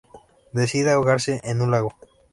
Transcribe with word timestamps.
Decide 0.51 0.93
ahogarse 0.93 1.41
en 1.43 1.61
un 1.61 1.69
lago. 1.69 1.93